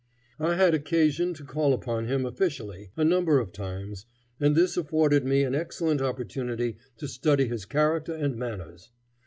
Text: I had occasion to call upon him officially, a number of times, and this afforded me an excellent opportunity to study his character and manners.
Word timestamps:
I 0.39 0.55
had 0.55 0.73
occasion 0.73 1.35
to 1.35 1.43
call 1.43 1.73
upon 1.75 2.07
him 2.07 2.25
officially, 2.25 2.89
a 2.97 3.03
number 3.05 3.37
of 3.39 3.51
times, 3.53 4.07
and 4.39 4.55
this 4.55 4.75
afforded 4.75 5.25
me 5.25 5.43
an 5.43 5.53
excellent 5.53 6.01
opportunity 6.01 6.77
to 6.97 7.07
study 7.07 7.47
his 7.47 7.65
character 7.65 8.15
and 8.15 8.35
manners. 8.35 8.89